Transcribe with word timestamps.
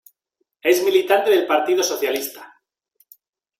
Es 0.63 0.81
militante 0.83 1.29
del 1.29 1.45
Partido 1.45 1.83
Socialista. 1.83 2.59